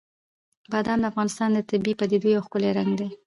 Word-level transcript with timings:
بادام 0.71 0.99
د 1.01 1.05
افغانستان 1.11 1.49
د 1.53 1.59
طبیعي 1.69 1.97
پدیدو 1.99 2.27
یو 2.35 2.45
ښکلی 2.45 2.69
رنګ 2.77 2.91
دی. 2.99 3.09